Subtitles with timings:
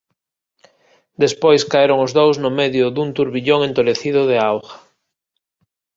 [1.23, 4.73] Despois caeron os dous no medio dun turbillón entolecido de auga.